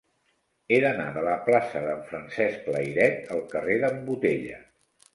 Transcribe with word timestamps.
He 0.71 0.79
d'anar 0.83 1.05
de 1.17 1.25
la 1.27 1.35
plaça 1.51 1.83
de 1.89 1.95
Francesc 2.09 2.73
Layret 2.79 3.33
al 3.39 3.47
carrer 3.55 3.81
d'en 3.87 4.05
Botella. 4.13 4.63